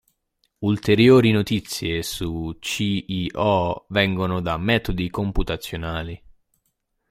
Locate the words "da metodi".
4.41-5.11